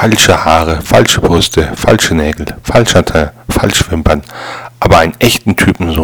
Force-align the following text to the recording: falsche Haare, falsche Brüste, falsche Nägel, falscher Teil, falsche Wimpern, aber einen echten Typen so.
falsche 0.00 0.46
Haare, 0.46 0.80
falsche 0.80 1.20
Brüste, 1.20 1.72
falsche 1.76 2.14
Nägel, 2.14 2.46
falscher 2.62 3.04
Teil, 3.04 3.32
falsche 3.50 3.90
Wimpern, 3.90 4.22
aber 4.80 4.96
einen 4.96 5.12
echten 5.18 5.56
Typen 5.56 5.92
so. 5.92 5.99